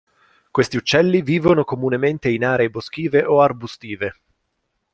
[0.49, 4.15] Questi uccelli vivono comunemente in aree boschive o arbustive.